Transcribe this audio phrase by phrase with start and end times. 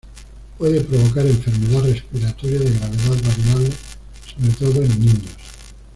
[0.57, 3.69] Puede provocar enfermedad respiratoria de gravedad variable,
[4.33, 5.31] sobre todo en niños.